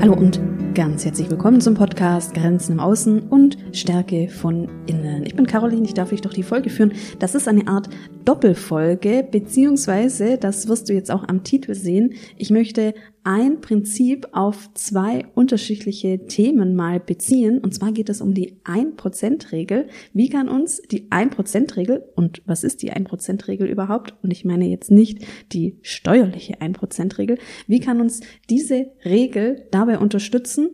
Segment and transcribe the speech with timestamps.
[0.00, 0.40] Hallo und
[0.74, 5.26] ganz herzlich willkommen zum Podcast Grenzen im Außen und Stärke von innen.
[5.26, 6.92] Ich bin Caroline, ich darf euch doch die Folge führen.
[7.18, 7.90] Das ist eine Art
[8.24, 12.94] Doppelfolge, beziehungsweise, das wirst du jetzt auch am Titel sehen, ich möchte
[13.26, 17.58] ein Prinzip auf zwei unterschiedliche Themen mal beziehen.
[17.58, 19.88] Und zwar geht es um die 1%-Regel.
[20.12, 24.14] Wie kann uns die 1%-Regel, und was ist die 1%-Regel überhaupt?
[24.22, 27.38] Und ich meine jetzt nicht die steuerliche 1%-Regel.
[27.66, 30.70] Wie kann uns diese Regel dabei unterstützen,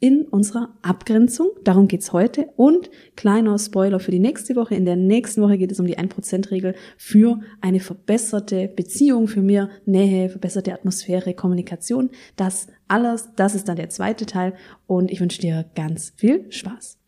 [0.00, 1.48] in unserer Abgrenzung.
[1.64, 2.48] Darum geht's heute.
[2.56, 4.74] Und kleiner Spoiler für die nächste Woche.
[4.74, 9.70] In der nächsten Woche geht es um die 1%-Regel für eine verbesserte Beziehung, für mehr
[9.84, 12.10] Nähe, verbesserte Atmosphäre, Kommunikation.
[12.36, 14.54] Das alles, das ist dann der zweite Teil.
[14.86, 16.98] Und ich wünsche dir ganz viel Spaß.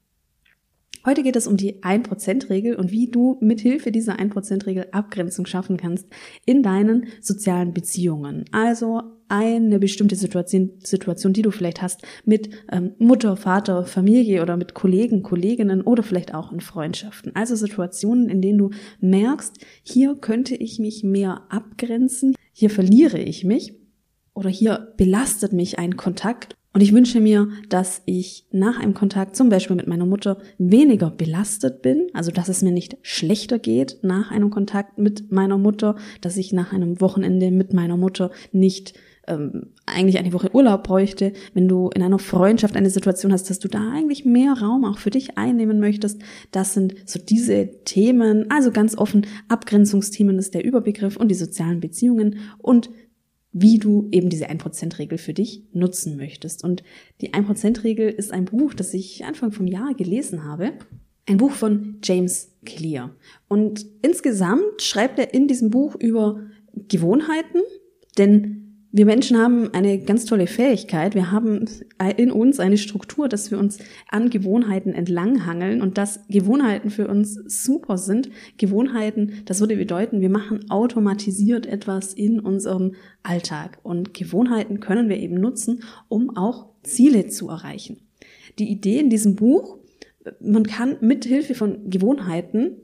[1.09, 6.07] Heute geht es um die 1%-Regel und wie du mithilfe dieser 1%-Regel Abgrenzung schaffen kannst
[6.45, 8.45] in deinen sozialen Beziehungen.
[8.53, 14.59] Also eine bestimmte Situation, Situation die du vielleicht hast mit ähm, Mutter, Vater, Familie oder
[14.59, 17.35] mit Kollegen, Kolleginnen oder vielleicht auch in Freundschaften.
[17.35, 23.45] Also Situationen, in denen du merkst, hier könnte ich mich mehr abgrenzen, hier verliere ich
[23.45, 23.73] mich
[24.35, 29.35] oder hier belastet mich ein Kontakt und ich wünsche mir, dass ich nach einem Kontakt,
[29.35, 33.99] zum Beispiel mit meiner Mutter, weniger belastet bin, also dass es mir nicht schlechter geht
[34.03, 38.95] nach einem Kontakt mit meiner Mutter, dass ich nach einem Wochenende mit meiner Mutter nicht
[39.27, 43.59] ähm, eigentlich eine Woche Urlaub bräuchte, wenn du in einer Freundschaft eine Situation hast, dass
[43.59, 46.23] du da eigentlich mehr Raum auch für dich einnehmen möchtest.
[46.53, 51.81] Das sind so diese Themen, also ganz offen, Abgrenzungsthemen ist der Überbegriff und die sozialen
[51.81, 52.89] Beziehungen und
[53.53, 56.65] wie du eben diese 1%-Regel für dich nutzen möchtest.
[56.65, 56.83] Und
[57.21, 60.73] die 1%-Regel ist ein Buch, das ich Anfang vom Jahr gelesen habe.
[61.27, 63.15] Ein Buch von James Clear.
[63.49, 66.43] Und insgesamt schreibt er in diesem Buch über
[66.89, 67.63] Gewohnheiten,
[68.17, 71.15] denn wir Menschen haben eine ganz tolle Fähigkeit.
[71.15, 71.67] Wir haben
[72.17, 77.35] in uns eine Struktur, dass wir uns an Gewohnheiten entlanghangeln und dass Gewohnheiten für uns
[77.35, 78.31] super sind.
[78.57, 83.79] Gewohnheiten, das würde bedeuten, wir machen automatisiert etwas in unserem Alltag.
[83.83, 88.01] Und Gewohnheiten können wir eben nutzen, um auch Ziele zu erreichen.
[88.59, 89.79] Die Idee in diesem Buch,
[90.41, 92.79] man kann mit Hilfe von Gewohnheiten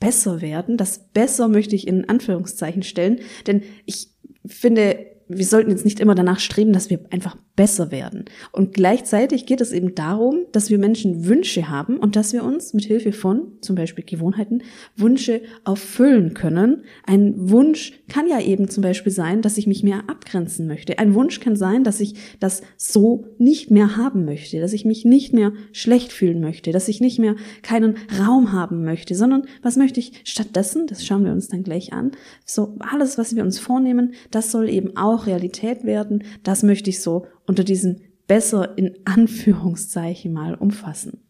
[0.00, 0.76] besser werden.
[0.76, 4.08] Das besser möchte ich in Anführungszeichen stellen, denn ich
[4.44, 8.26] finde, wir sollten jetzt nicht immer danach streben, dass wir einfach besser werden.
[8.52, 12.74] Und gleichzeitig geht es eben darum, dass wir Menschen Wünsche haben und dass wir uns
[12.74, 14.62] mit Hilfe von zum Beispiel Gewohnheiten
[14.94, 16.82] Wünsche erfüllen können.
[17.06, 20.98] Ein Wunsch kann ja eben zum Beispiel sein, dass ich mich mehr abgrenzen möchte.
[20.98, 25.04] Ein Wunsch kann sein, dass ich das so nicht mehr haben möchte, dass ich mich
[25.04, 29.76] nicht mehr schlecht fühlen möchte, dass ich nicht mehr keinen Raum haben möchte, sondern was
[29.76, 30.86] möchte ich stattdessen?
[30.86, 32.12] Das schauen wir uns dann gleich an.
[32.44, 36.24] So alles, was wir uns vornehmen, das soll eben auch Realität werden.
[36.42, 37.96] Das möchte ich so unter diesem
[38.26, 41.22] besser in Anführungszeichen mal umfassen.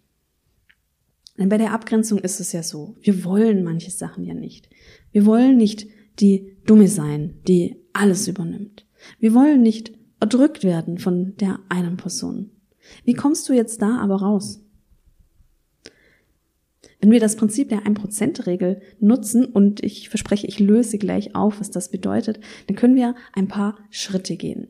[1.38, 4.70] Denn bei der Abgrenzung ist es ja so, wir wollen manche Sachen ja nicht.
[5.12, 5.86] Wir wollen nicht
[6.18, 8.86] die Dumme sein, die alles übernimmt.
[9.18, 12.50] Wir wollen nicht erdrückt werden von der einen Person.
[13.04, 14.62] Wie kommst du jetzt da aber raus?
[17.00, 21.70] Wenn wir das Prinzip der 1%-Regel nutzen und ich verspreche, ich löse gleich auf, was
[21.70, 24.68] das bedeutet, dann können wir ein paar Schritte gehen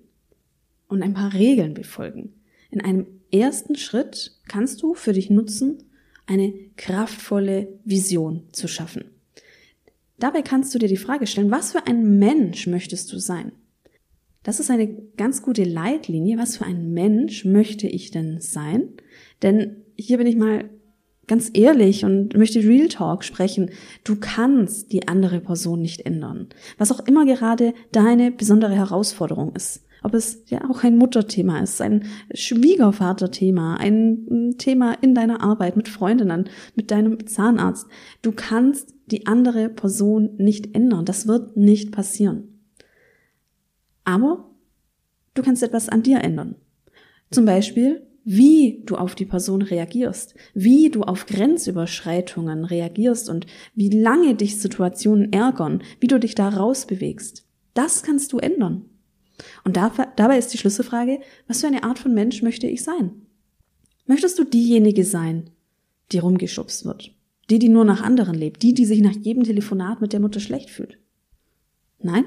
[0.89, 2.35] und ein paar Regeln befolgen.
[2.71, 5.79] In einem ersten Schritt kannst du für dich nutzen,
[6.27, 9.05] eine kraftvolle Vision zu schaffen.
[10.19, 13.53] Dabei kannst du dir die Frage stellen, was für ein Mensch möchtest du sein?
[14.43, 16.39] Das ist eine ganz gute Leitlinie.
[16.39, 18.93] Was für ein Mensch möchte ich denn sein?
[19.43, 20.71] Denn hier bin ich mal
[21.27, 23.71] ganz ehrlich und möchte Real Talk sprechen.
[24.05, 26.49] Du kannst die andere Person nicht ändern.
[26.79, 31.81] Was auch immer gerade deine besondere Herausforderung ist ob es ja auch ein Mutterthema ist,
[31.83, 37.89] ein Schwiegervaterthema, ein Thema in deiner Arbeit mit Freundinnen, mit deinem Zahnarzt.
[38.23, 41.07] Du kannst die andere Person nicht ändern.
[41.07, 42.61] Das wird nicht passieren.
[44.05, 44.49] Aber
[45.35, 46.55] du kannst etwas an dir ändern.
[47.33, 53.91] Zum Beispiel, wie du auf die Person reagierst, wie du auf Grenzüberschreitungen reagierst und wie
[53.91, 57.45] lange dich Situationen ärgern, wie du dich da rausbewegst.
[57.75, 58.85] Das kannst du ändern.
[59.65, 63.23] Und dabei ist die Schlüsselfrage, was für eine Art von Mensch möchte ich sein?
[64.07, 65.51] Möchtest du diejenige sein,
[66.13, 67.15] die rumgeschubst wird?
[67.51, 68.63] Die, die nur nach anderen lebt?
[68.63, 70.99] Die, die sich nach jedem Telefonat mit der Mutter schlecht fühlt?
[72.01, 72.25] Nein?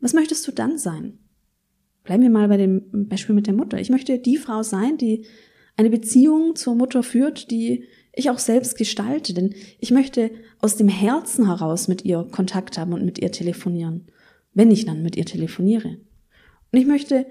[0.00, 1.18] Was möchtest du dann sein?
[2.04, 3.80] Bleiben wir mal bei dem Beispiel mit der Mutter.
[3.80, 5.26] Ich möchte die Frau sein, die
[5.76, 10.30] eine Beziehung zur Mutter führt, die ich auch selbst gestalte, denn ich möchte
[10.60, 14.06] aus dem Herzen heraus mit ihr Kontakt haben und mit ihr telefonieren,
[14.56, 15.98] wenn ich dann mit ihr telefoniere.
[16.72, 17.26] Und ich möchte,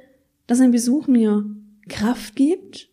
[0.45, 1.43] dass ein Besuch mir
[1.89, 2.89] Kraft gibt.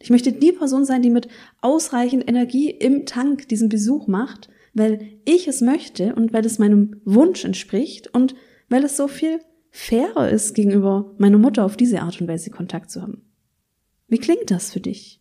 [0.00, 1.28] Ich möchte die Person sein, die mit
[1.62, 7.00] ausreichend Energie im Tank diesen Besuch macht, weil ich es möchte und weil es meinem
[7.04, 8.34] Wunsch entspricht und
[8.68, 9.38] weil es so viel
[9.70, 13.22] fairer ist, gegenüber meiner Mutter auf diese Art und Weise Kontakt zu haben.
[14.08, 15.20] Wie klingt das für dich?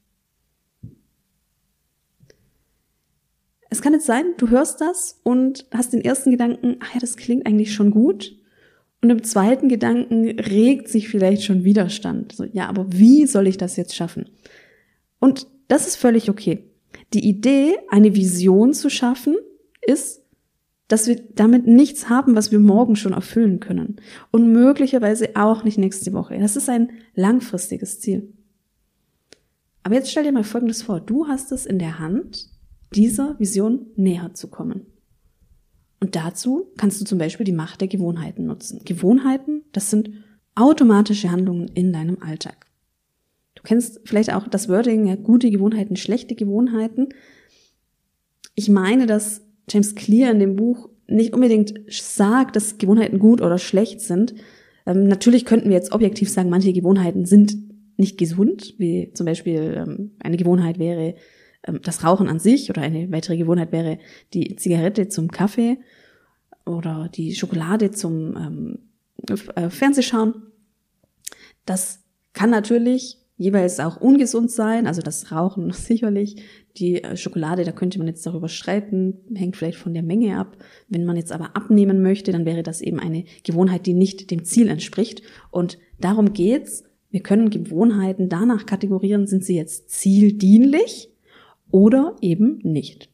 [3.70, 7.18] Es kann jetzt sein, du hörst das und hast den ersten Gedanken, ach ja, das
[7.18, 8.36] klingt eigentlich schon gut.
[9.02, 12.32] Und im zweiten Gedanken regt sich vielleicht schon Widerstand.
[12.32, 14.30] So, ja, aber wie soll ich das jetzt schaffen?
[15.20, 16.64] Und das ist völlig okay.
[17.14, 19.36] Die Idee, eine Vision zu schaffen,
[19.82, 20.22] ist,
[20.88, 23.98] dass wir damit nichts haben, was wir morgen schon erfüllen können.
[24.32, 26.38] Und möglicherweise auch nicht nächste Woche.
[26.40, 28.34] Das ist ein langfristiges Ziel.
[29.84, 31.00] Aber jetzt stell dir mal Folgendes vor.
[31.00, 32.50] Du hast es in der Hand,
[32.96, 34.86] dieser Vision näher zu kommen.
[36.00, 38.82] Und dazu kannst du zum Beispiel die Macht der Gewohnheiten nutzen.
[38.86, 40.12] Gewohnheiten, das sind
[40.56, 42.68] automatische Handlungen in deinem Alltag.
[43.56, 47.10] Du kennst vielleicht auch das Wording, ja, gute Gewohnheiten, schlechte Gewohnheiten.
[48.54, 53.58] Ich meine, dass James Clear in dem Buch nicht unbedingt sagt, dass Gewohnheiten gut oder
[53.58, 54.36] schlecht sind.
[54.86, 57.58] Ähm, natürlich könnten wir jetzt objektiv sagen, manche Gewohnheiten sind
[57.98, 61.16] nicht gesund, wie zum Beispiel ähm, eine Gewohnheit wäre,
[61.82, 64.00] das Rauchen an sich oder eine weitere Gewohnheit wäre
[64.34, 65.78] die Zigarette zum Kaffee
[66.66, 68.80] oder die Schokolade zum ähm,
[69.56, 70.36] äh, Fernsehschauen.
[71.66, 72.04] Das
[72.34, 76.42] kann natürlich jeweils auch ungesund sein, also das Rauchen sicherlich,
[76.78, 80.58] die äh, Schokolade, da könnte man jetzt darüber streiten, hängt vielleicht von der Menge ab.
[80.88, 84.44] Wenn man jetzt aber abnehmen möchte, dann wäre das eben eine Gewohnheit, die nicht dem
[84.44, 85.22] Ziel entspricht.
[85.52, 86.84] Und darum geht's.
[87.10, 91.15] Wir können Gewohnheiten danach kategorieren, sind sie jetzt zieldienlich
[91.72, 93.10] oder eben nicht.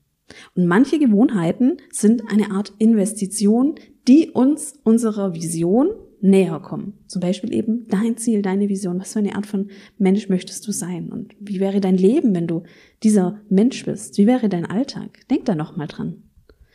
[0.56, 3.76] Und manche Gewohnheiten sind eine Art Investition,
[4.08, 5.90] die uns unserer Vision
[6.22, 6.94] näher kommen.
[7.08, 9.00] Zum Beispiel eben dein Ziel, deine Vision.
[9.00, 11.12] Was für eine Art von Mensch möchtest du sein?
[11.12, 12.64] Und wie wäre dein Leben, wenn du
[13.04, 14.18] dieser Mensch bist?
[14.18, 15.28] Wie wäre dein Alltag?
[15.30, 16.24] Denk da noch mal dran.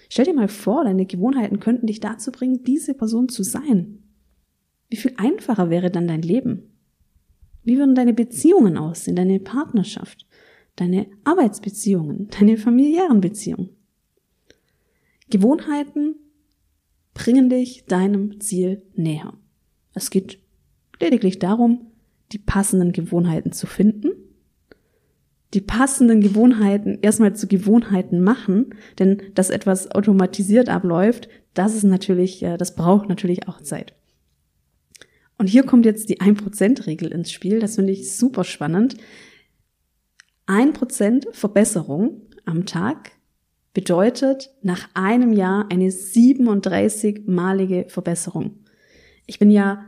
[0.08, 4.02] Stell dir mal vor, deine Gewohnheiten könnten dich dazu bringen, diese Person zu sein.
[4.88, 6.73] Wie viel einfacher wäre dann dein Leben?
[7.64, 10.25] Wie würden deine Beziehungen aussehen, deine Partnerschaft?
[10.76, 13.70] Deine Arbeitsbeziehungen, deine familiären Beziehungen.
[15.31, 16.14] Gewohnheiten
[17.14, 19.32] bringen dich deinem Ziel näher.
[19.94, 20.38] Es geht
[21.00, 21.87] lediglich darum,
[22.32, 24.11] die passenden Gewohnheiten zu finden,
[25.55, 32.43] die passenden Gewohnheiten erstmal zu Gewohnheiten machen, denn dass etwas automatisiert abläuft, das ist natürlich,
[32.43, 33.94] äh, das braucht natürlich auch Zeit.
[35.38, 37.61] Und hier kommt jetzt die 1%-Regel ins Spiel.
[37.61, 38.96] Das finde ich super spannend.
[40.46, 43.10] Ein Prozent Verbesserung am Tag
[43.75, 48.60] bedeutet nach einem Jahr eine 37-malige Verbesserung.
[49.26, 49.84] Ich bin ja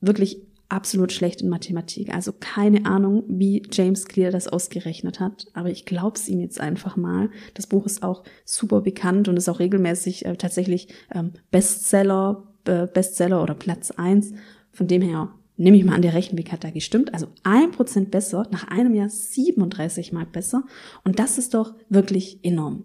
[0.00, 5.70] wirklich absolut schlecht in Mathematik, also keine Ahnung, wie James Clear das ausgerechnet hat, aber
[5.70, 7.30] ich glaube es ihm jetzt einfach mal.
[7.54, 12.86] Das Buch ist auch super bekannt und ist auch regelmäßig äh, tatsächlich ähm, Bestseller, äh,
[12.86, 14.32] Bestseller oder Platz eins.
[14.70, 17.14] Von dem her nehme ich mal an, der Rechenweg hat da gestimmt.
[17.14, 20.64] Also ein Prozent besser, nach einem Jahr 37 mal besser.
[21.04, 22.84] Und das ist doch wirklich enorm.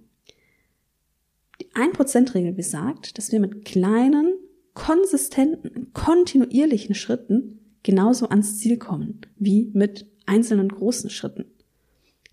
[1.61, 4.33] Die 1%-Regel besagt, dass wir mit kleinen,
[4.73, 11.45] konsistenten, kontinuierlichen Schritten genauso ans Ziel kommen, wie mit einzelnen großen Schritten.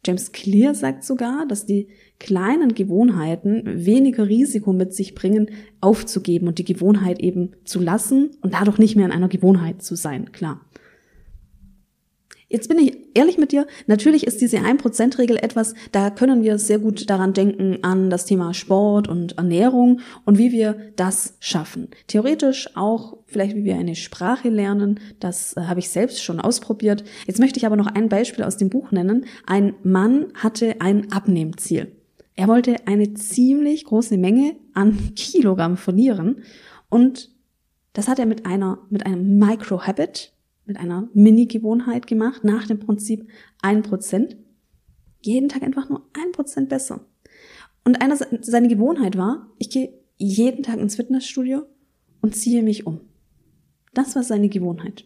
[0.06, 1.88] James Clear sagt sogar, dass die
[2.18, 5.50] kleinen Gewohnheiten weniger Risiko mit sich bringen,
[5.80, 9.96] aufzugeben und die Gewohnheit eben zu lassen und dadurch nicht mehr in einer Gewohnheit zu
[9.96, 10.60] sein, klar.
[12.50, 13.66] Jetzt bin ich ehrlich mit dir.
[13.86, 18.54] Natürlich ist diese 1%-Regel etwas, da können wir sehr gut daran denken an das Thema
[18.54, 21.88] Sport und Ernährung und wie wir das schaffen.
[22.06, 24.98] Theoretisch auch vielleicht wie wir eine Sprache lernen.
[25.20, 27.04] Das äh, habe ich selbst schon ausprobiert.
[27.26, 29.26] Jetzt möchte ich aber noch ein Beispiel aus dem Buch nennen.
[29.46, 31.92] Ein Mann hatte ein Abnehmziel.
[32.34, 36.42] Er wollte eine ziemlich große Menge an Kilogramm verlieren
[36.88, 37.30] und
[37.92, 40.32] das hat er mit einer, mit einem Micro-Habit,
[40.68, 43.28] mit einer Mini-Gewohnheit gemacht, nach dem Prinzip
[43.60, 44.36] ein Prozent.
[45.20, 47.00] Jeden Tag einfach nur ein Prozent besser.
[47.84, 51.62] Und eine, seine Gewohnheit war, ich gehe jeden Tag ins Fitnessstudio
[52.20, 53.00] und ziehe mich um.
[53.94, 55.04] Das war seine Gewohnheit.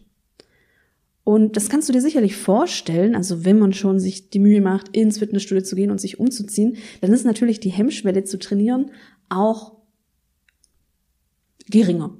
[1.23, 4.95] Und das kannst du dir sicherlich vorstellen, also wenn man schon sich die Mühe macht,
[4.95, 8.91] ins Fitnessstudio zu gehen und sich umzuziehen, dann ist natürlich die Hemmschwelle zu trainieren
[9.29, 9.77] auch
[11.69, 12.17] geringer.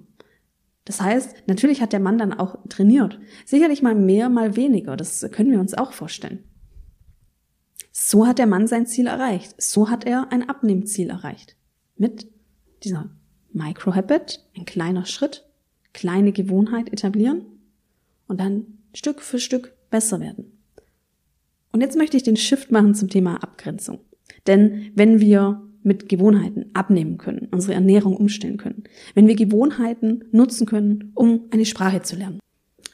[0.86, 3.20] Das heißt, natürlich hat der Mann dann auch trainiert.
[3.46, 4.98] Sicherlich mal mehr, mal weniger.
[4.98, 6.44] Das können wir uns auch vorstellen.
[7.92, 9.62] So hat der Mann sein Ziel erreicht.
[9.62, 11.56] So hat er ein Abnehmziel erreicht.
[11.96, 12.28] Mit
[12.84, 13.10] dieser
[13.54, 15.46] Microhabit, ein kleiner Schritt,
[15.94, 17.46] kleine Gewohnheit etablieren
[18.28, 20.58] und dann Stück für Stück besser werden.
[21.72, 24.00] Und jetzt möchte ich den Shift machen zum Thema Abgrenzung.
[24.48, 30.66] Denn wenn wir mit Gewohnheiten abnehmen können, unsere Ernährung umstellen können, wenn wir Gewohnheiten nutzen
[30.66, 32.40] können, um eine Sprache zu lernen.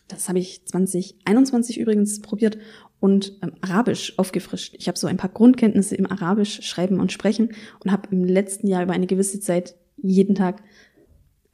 [0.07, 2.57] Das habe ich 2021 übrigens probiert
[2.99, 4.75] und ähm, Arabisch aufgefrischt.
[4.77, 7.53] Ich habe so ein paar Grundkenntnisse im Arabisch schreiben und sprechen
[7.83, 10.63] und habe im letzten Jahr über eine gewisse Zeit jeden Tag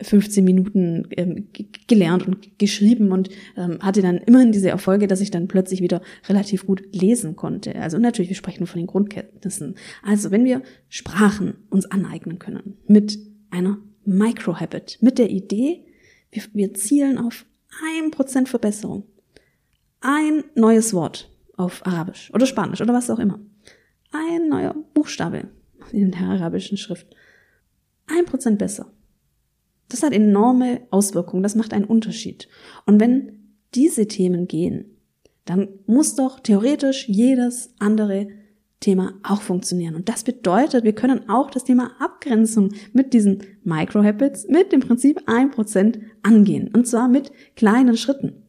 [0.02, 1.48] 15 Minuten ähm,
[1.88, 6.02] gelernt und geschrieben und ähm, hatte dann immerhin diese Erfolge, dass ich dann plötzlich wieder
[6.28, 7.76] relativ gut lesen konnte.
[7.76, 9.76] Also natürlich, wir sprechen von den Grundkenntnissen.
[10.04, 13.18] Also wenn wir Sprachen uns aneignen können mit
[13.52, 15.86] einer Microhabit, mit der Idee,
[16.32, 17.46] wir, wir zielen auf
[17.86, 19.06] ein Prozent Verbesserung,
[20.02, 23.40] ein neues Wort auf Arabisch oder Spanisch oder was auch immer,
[24.12, 25.48] ein neuer Buchstabe
[25.94, 27.08] in der arabischen Schrift,
[28.08, 28.92] ein Prozent besser
[29.90, 32.48] das hat enorme Auswirkungen, das macht einen Unterschied.
[32.86, 34.98] Und wenn diese Themen gehen,
[35.46, 38.28] dann muss doch theoretisch jedes andere
[38.80, 39.96] Thema auch funktionieren.
[39.96, 45.28] Und das bedeutet, wir können auch das Thema Abgrenzung mit diesen Microhabits, mit dem Prinzip
[45.28, 46.70] 1% angehen.
[46.74, 48.44] Und zwar mit kleinen Schritten.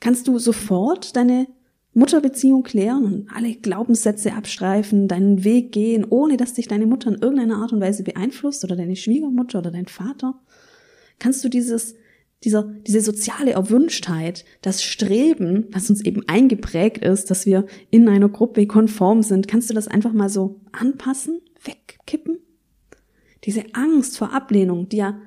[0.00, 1.46] Kannst du sofort deine
[1.94, 7.22] Mutterbeziehung klären und alle Glaubenssätze abstreifen, deinen Weg gehen, ohne dass dich deine Mutter in
[7.22, 10.40] irgendeiner Art und Weise beeinflusst oder deine Schwiegermutter oder dein Vater?
[11.20, 11.94] Kannst du dieses,
[12.42, 18.28] dieser, diese soziale Erwünschtheit, das Streben, was uns eben eingeprägt ist, dass wir in einer
[18.28, 22.38] Gruppe konform sind, kannst du das einfach mal so anpassen, wegkippen?
[23.44, 25.20] Diese Angst vor Ablehnung, die ja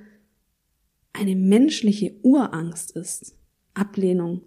[1.14, 3.36] eine menschliche Urangst ist.
[3.74, 4.42] Ablehnung,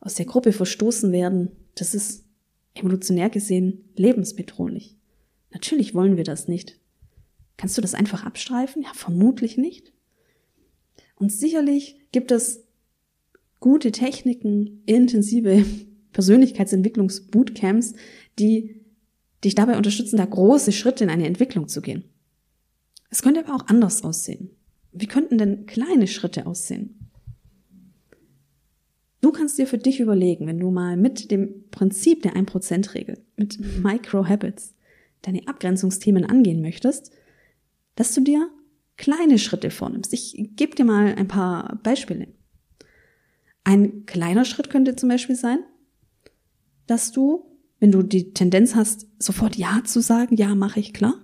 [0.00, 2.24] aus der Gruppe verstoßen werden, das ist
[2.74, 4.96] evolutionär gesehen lebensbedrohlich.
[5.52, 6.78] Natürlich wollen wir das nicht.
[7.56, 8.82] Kannst du das einfach abstreifen?
[8.82, 9.92] Ja, vermutlich nicht.
[11.16, 12.64] Und sicherlich gibt es
[13.60, 15.64] gute Techniken, intensive
[16.12, 17.94] Persönlichkeitsentwicklungsbootcamps,
[18.38, 18.80] die
[19.44, 22.04] dich dabei unterstützen, da große Schritte in eine Entwicklung zu gehen.
[23.10, 24.50] Es könnte aber auch anders aussehen.
[24.92, 27.03] Wie könnten denn kleine Schritte aussehen?
[29.24, 33.58] Du kannst dir für dich überlegen, wenn du mal mit dem Prinzip der 1%-Regel, mit
[33.82, 34.74] Micro-Habits,
[35.22, 37.10] deine Abgrenzungsthemen angehen möchtest,
[37.94, 38.50] dass du dir
[38.98, 40.12] kleine Schritte vornimmst.
[40.12, 42.34] Ich gebe dir mal ein paar Beispiele.
[43.64, 45.60] Ein kleiner Schritt könnte zum Beispiel sein,
[46.86, 47.46] dass du,
[47.80, 51.14] wenn du die Tendenz hast, sofort Ja zu sagen, ja, mache ich klar,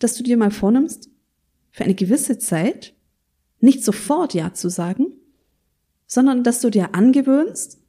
[0.00, 1.08] dass du dir mal vornimmst,
[1.70, 2.94] für eine gewisse Zeit
[3.60, 5.12] nicht sofort Ja zu sagen,
[6.06, 7.80] sondern dass du dir angewöhnst,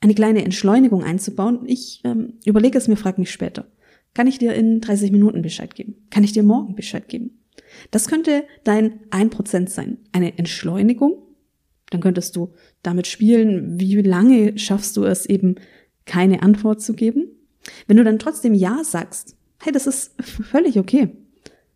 [0.00, 1.60] eine kleine Entschleunigung einzubauen.
[1.66, 3.66] Ich ähm, überlege es mir, frag mich später.
[4.14, 5.96] Kann ich dir in 30 Minuten Bescheid geben?
[6.10, 7.42] Kann ich dir morgen Bescheid geben?
[7.90, 9.98] Das könnte dein 1% sein.
[10.12, 11.22] Eine Entschleunigung.
[11.90, 15.56] Dann könntest du damit spielen, wie lange schaffst du es eben,
[16.04, 17.24] keine Antwort zu geben.
[17.86, 21.10] Wenn du dann trotzdem Ja sagst, hey, das ist völlig okay.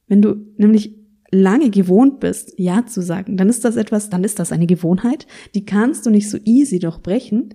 [0.06, 0.94] Wenn du nämlich
[1.32, 5.26] lange gewohnt bist, Ja zu sagen, dann ist das etwas, dann ist das eine Gewohnheit,
[5.54, 7.54] die kannst du nicht so easy durchbrechen,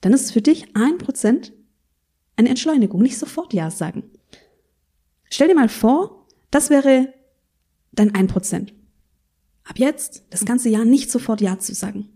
[0.00, 1.52] dann ist es für dich ein Prozent
[2.36, 4.04] eine Entschleunigung, nicht sofort Ja sagen.
[5.28, 7.12] Stell dir mal vor, das wäre
[7.92, 8.72] dein ein Prozent.
[9.64, 12.08] Ab jetzt das ganze Jahr nicht sofort Ja zu sagen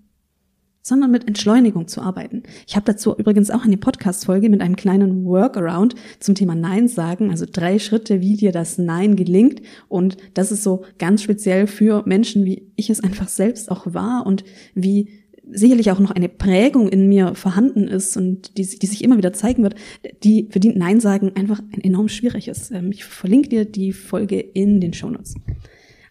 [0.83, 2.43] sondern mit Entschleunigung zu arbeiten.
[2.67, 7.31] Ich habe dazu übrigens auch eine Podcast-Folge mit einem kleinen Workaround zum Thema Nein sagen,
[7.31, 9.63] also drei Schritte, wie dir das Nein gelingt.
[9.89, 14.27] Und das ist so ganz speziell für Menschen, wie ich es einfach selbst auch war
[14.27, 15.09] und wie
[15.51, 19.33] sicherlich auch noch eine Prägung in mir vorhanden ist und die, die sich immer wieder
[19.33, 19.75] zeigen wird,
[20.23, 22.71] die für die Nein sagen einfach enorm schwierig ist.
[22.71, 25.35] Ähm, ich verlinke dir die Folge in den Shownotes.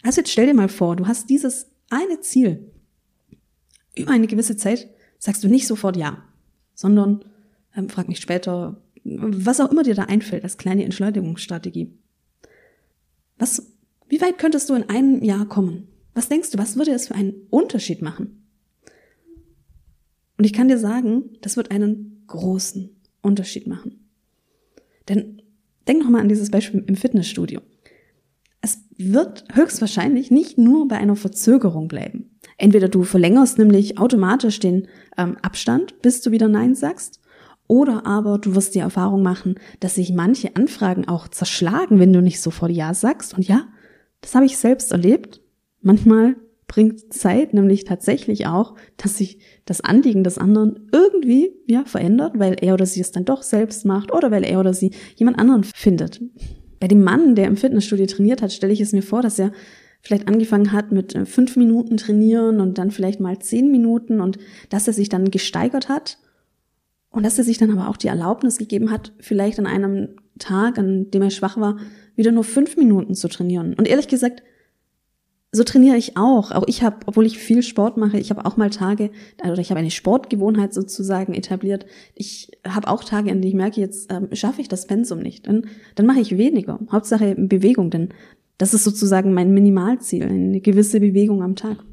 [0.03, 2.70] Also jetzt stell dir mal vor, du hast dieses eine Ziel,
[3.95, 6.23] über eine gewisse Zeit sagst du nicht sofort ja,
[6.73, 7.23] sondern
[7.75, 11.91] ähm, frag mich später, was auch immer dir da einfällt als kleine Entschleunigungsstrategie.
[13.37, 13.71] Was,
[14.07, 15.87] wie weit könntest du in einem Jahr kommen?
[16.13, 18.43] Was denkst du, was würde es für einen Unterschied machen?
[20.37, 22.89] Und ich kann dir sagen, das wird einen großen
[23.21, 24.07] Unterschied machen.
[25.07, 25.41] Denn
[25.87, 27.61] denk nochmal an dieses Beispiel im Fitnessstudio.
[28.61, 32.30] Es wird höchstwahrscheinlich nicht nur bei einer Verzögerung bleiben.
[32.61, 34.87] Entweder du verlängerst nämlich automatisch den
[35.17, 37.19] ähm, Abstand, bis du wieder Nein sagst,
[37.67, 42.21] oder aber du wirst die Erfahrung machen, dass sich manche Anfragen auch zerschlagen, wenn du
[42.21, 43.33] nicht sofort Ja sagst.
[43.33, 43.67] Und ja,
[44.19, 45.41] das habe ich selbst erlebt.
[45.81, 46.35] Manchmal
[46.67, 52.57] bringt Zeit nämlich tatsächlich auch, dass sich das Anliegen des anderen irgendwie ja verändert, weil
[52.61, 55.63] er oder sie es dann doch selbst macht oder weil er oder sie jemand anderen
[55.63, 56.21] findet.
[56.79, 59.51] Bei dem Mann, der im Fitnessstudio trainiert hat, stelle ich es mir vor, dass er
[60.01, 64.37] vielleicht angefangen hat mit äh, fünf Minuten trainieren und dann vielleicht mal zehn Minuten und
[64.69, 66.17] dass er sich dann gesteigert hat
[67.11, 70.77] und dass er sich dann aber auch die Erlaubnis gegeben hat, vielleicht an einem Tag,
[70.77, 71.77] an dem er schwach war,
[72.15, 73.73] wieder nur fünf Minuten zu trainieren.
[73.75, 74.43] Und ehrlich gesagt,
[75.53, 76.51] so trainiere ich auch.
[76.51, 79.11] Auch ich habe, obwohl ich viel Sport mache, ich habe auch mal Tage,
[79.43, 81.85] oder ich habe eine Sportgewohnheit sozusagen etabliert.
[82.15, 85.47] Ich habe auch Tage, an denen ich merke, jetzt ähm, schaffe ich das Pensum nicht.
[85.47, 86.79] Dann, dann mache ich weniger.
[86.89, 88.09] Hauptsache Bewegung, denn
[88.61, 91.83] das ist sozusagen mein Minimalziel, eine gewisse Bewegung am Tag.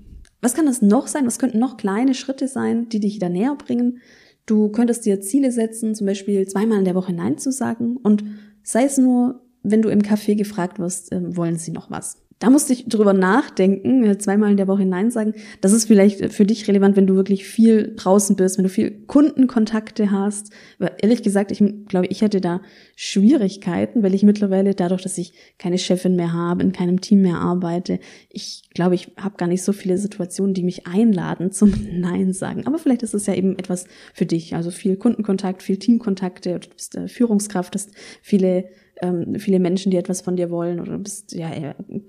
[0.42, 1.24] Was kann das noch sein?
[1.24, 4.00] Was könnten noch kleine Schritte sein, die dich da näher bringen?
[4.44, 8.22] Du könntest dir Ziele setzen, zum Beispiel zweimal in der Woche Nein zu sagen und
[8.62, 12.18] sei es nur, wenn du im Café gefragt wirst, äh, wollen sie noch was?
[12.38, 15.34] Da musste ich drüber nachdenken, äh, zweimal in der Woche Nein sagen.
[15.60, 18.90] Das ist vielleicht für dich relevant, wenn du wirklich viel draußen bist, wenn du viel
[19.06, 20.52] Kundenkontakte hast.
[20.78, 22.60] Aber ehrlich gesagt, ich glaube, ich hätte da
[22.94, 27.38] Schwierigkeiten, weil ich mittlerweile dadurch, dass ich keine Chefin mehr habe, in keinem Team mehr
[27.38, 27.98] arbeite,
[28.30, 32.66] ich glaube, ich habe gar nicht so viele Situationen, die mich einladen zum Nein sagen.
[32.66, 34.54] Aber vielleicht ist es ja eben etwas für dich.
[34.54, 37.90] Also viel Kundenkontakt, viel Teamkontakte, du bist äh, Führungskraft, hast
[38.22, 38.68] viele
[39.02, 41.50] ähm, viele Menschen, die etwas von dir wollen oder du bist ja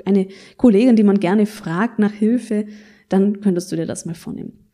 [0.06, 0.28] eine
[0.58, 2.66] Kollegin, die man gerne fragt nach Hilfe,
[3.10, 4.70] dann könntest du dir das mal vornehmen.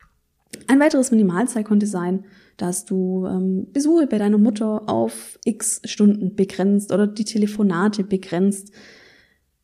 [0.68, 2.24] Ein weiteres Minimalzahl könnte sein,
[2.56, 8.72] dass du ähm, Besuche bei deiner Mutter auf x Stunden begrenzt oder die Telefonate begrenzt.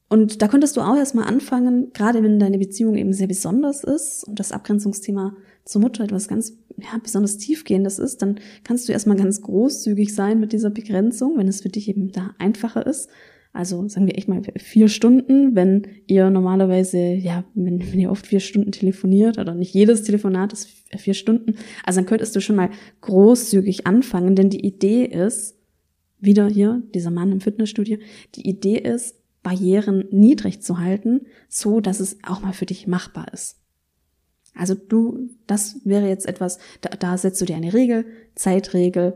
[0.08, 4.24] Und da könntest du auch erstmal anfangen, gerade wenn deine Beziehung eben sehr besonders ist
[4.24, 9.16] und das Abgrenzungsthema zur Mutter etwas ganz ja, besonders tiefgehendes ist, dann kannst du erstmal
[9.16, 13.08] ganz großzügig sein mit dieser Begrenzung, wenn es für dich eben da einfacher ist.
[13.54, 18.26] Also sagen wir echt mal vier Stunden, wenn ihr normalerweise, ja, wenn, wenn ihr oft
[18.26, 22.56] vier Stunden telefoniert oder nicht jedes Telefonat ist vier Stunden, also dann könntest du schon
[22.56, 22.70] mal
[23.02, 25.58] großzügig anfangen, denn die Idee ist,
[26.18, 27.98] wieder hier, dieser Mann im Fitnessstudio,
[28.36, 33.32] die Idee ist, Barrieren niedrig zu halten, so dass es auch mal für dich machbar
[33.32, 33.61] ist.
[34.54, 39.14] Also du, das wäre jetzt etwas, da, da setzt du dir eine Regel, Zeitregel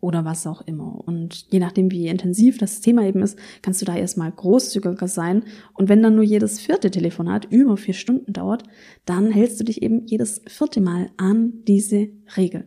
[0.00, 1.06] oder was auch immer.
[1.06, 5.44] Und je nachdem, wie intensiv das Thema eben ist, kannst du da erstmal großzügiger sein.
[5.74, 8.64] Und wenn dann nur jedes vierte Telefonat über vier Stunden dauert,
[9.04, 12.66] dann hältst du dich eben jedes vierte Mal an diese Regel.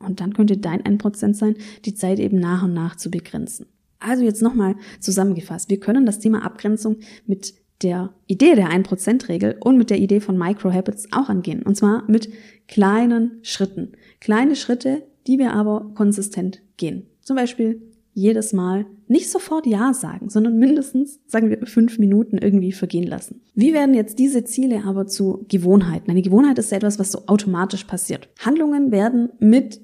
[0.00, 3.66] Und dann könnte dein 1% sein, die Zeit eben nach und nach zu begrenzen.
[4.00, 5.70] Also jetzt nochmal zusammengefasst.
[5.70, 10.38] Wir können das Thema Abgrenzung mit der Idee der 1%-Regel und mit der Idee von
[10.38, 11.62] Micro-Habits auch angehen.
[11.62, 12.28] Und zwar mit
[12.68, 13.92] kleinen Schritten.
[14.20, 17.06] Kleine Schritte, die wir aber konsistent gehen.
[17.20, 17.82] Zum Beispiel
[18.14, 23.42] jedes Mal nicht sofort Ja sagen, sondern mindestens, sagen wir, fünf Minuten irgendwie vergehen lassen.
[23.54, 26.10] Wie werden jetzt diese Ziele aber zu Gewohnheiten?
[26.10, 28.28] Eine Gewohnheit ist ja etwas, was so automatisch passiert.
[28.38, 29.80] Handlungen werden mit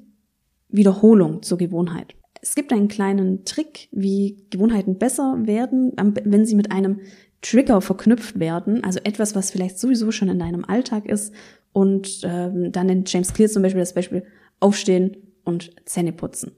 [0.68, 2.14] Wiederholung zur Gewohnheit.
[2.40, 7.00] Es gibt einen kleinen Trick, wie Gewohnheiten besser werden, wenn sie mit einem
[7.42, 11.32] Trigger verknüpft werden, also etwas, was vielleicht sowieso schon in deinem Alltag ist.
[11.72, 14.24] Und ähm, dann nennt James Clear zum Beispiel das Beispiel
[14.60, 16.52] Aufstehen und Zähne putzen.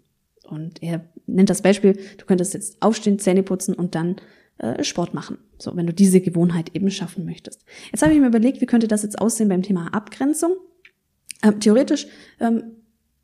[0.48, 4.16] Und er nennt das Beispiel, du könntest jetzt aufstehen, Zähne putzen und dann
[4.58, 5.38] äh, Sport machen.
[5.58, 7.64] So, wenn du diese Gewohnheit eben schaffen möchtest.
[7.92, 10.56] Jetzt habe ich mir überlegt, wie könnte das jetzt aussehen beim Thema Abgrenzung.
[11.42, 12.06] Ähm, theoretisch,
[12.40, 12.76] ähm,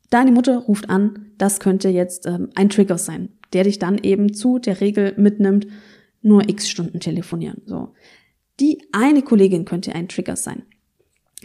[0.09, 4.33] deine Mutter ruft an, das könnte jetzt ähm, ein Trigger sein, der dich dann eben
[4.33, 5.67] zu der Regel mitnimmt,
[6.21, 7.61] nur x Stunden telefonieren.
[7.65, 7.93] So.
[8.59, 10.63] Die eine Kollegin könnte ein Trigger sein.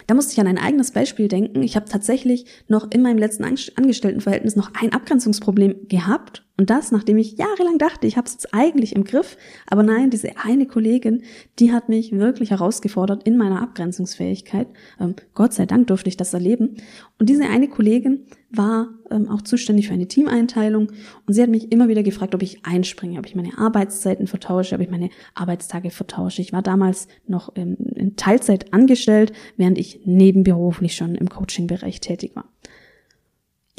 [0.07, 1.62] Da musste ich an ein eigenes Beispiel denken.
[1.62, 6.46] Ich habe tatsächlich noch in meinem letzten Angestelltenverhältnis noch ein Abgrenzungsproblem gehabt.
[6.62, 9.37] Und das, nachdem ich jahrelang dachte, ich habe es jetzt eigentlich im Griff.
[9.66, 11.25] Aber nein, diese eine Kollegin,
[11.59, 14.68] die hat mich wirklich herausgefordert in meiner Abgrenzungsfähigkeit.
[15.01, 16.77] Ähm, Gott sei Dank durfte ich das erleben.
[17.18, 20.92] Und diese eine Kollegin war ähm, auch zuständig für eine Teameinteilung.
[21.27, 24.77] Und sie hat mich immer wieder gefragt, ob ich einspringe, ob ich meine Arbeitszeiten vertausche,
[24.77, 26.42] ob ich meine Arbeitstage vertausche.
[26.42, 32.37] Ich war damals noch ähm, in Teilzeit angestellt, während ich nebenberuflich schon im Coaching-Bereich tätig
[32.37, 32.44] war.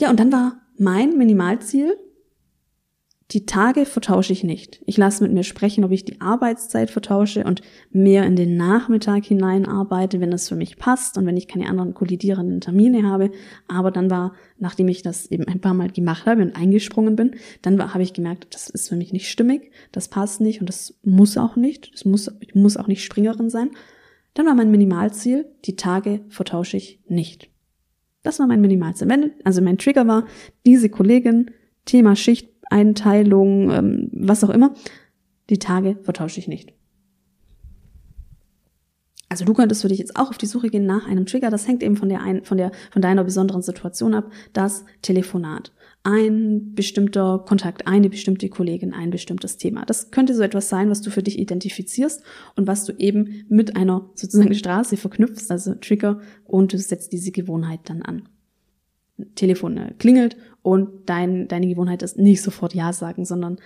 [0.02, 1.96] Ja, und dann war mein Minimalziel,
[3.32, 4.82] die Tage vertausche ich nicht.
[4.86, 9.26] Ich lasse mit mir sprechen, ob ich die Arbeitszeit vertausche und mehr in den Nachmittag
[9.26, 13.32] hinein arbeite, wenn es für mich passt und wenn ich keine anderen kollidierenden Termine habe.
[13.68, 17.36] Aber dann war, nachdem ich das eben ein paar Mal gemacht habe und eingesprungen bin,
[17.62, 20.68] dann war, habe ich gemerkt, das ist für mich nicht stimmig, das passt nicht und
[20.68, 21.94] das muss auch nicht.
[21.94, 23.72] Das muss, ich muss auch nicht Springerin sein.
[24.34, 27.50] Dann war mein Minimalziel, die Tage vertausche ich nicht.
[28.22, 29.34] Das war mein Minimalziel.
[29.44, 30.26] Also mein Trigger war,
[30.66, 31.52] diese Kollegin,
[31.86, 34.74] Thema Schicht, Einteilung, ähm, was auch immer.
[35.50, 36.74] Die Tage vertausche ich nicht.
[39.30, 41.50] Also du könntest für dich jetzt auch auf die Suche gehen nach einem Trigger.
[41.50, 44.32] Das hängt eben von der, ein, von der, von deiner besonderen Situation ab.
[44.54, 45.72] Das Telefonat.
[46.04, 49.86] Ein bestimmter Kontakt, eine bestimmte Kollegin, ein bestimmtes Thema.
[49.86, 52.24] Das könnte so etwas sein, was du für dich identifizierst
[52.56, 57.32] und was du eben mit einer sozusagen Straße verknüpfst, also Trigger, und du setzt diese
[57.32, 58.30] Gewohnheit dann an.
[59.36, 63.60] Telefon äh, klingelt und dein, deine Gewohnheit ist nicht sofort Ja sagen, sondern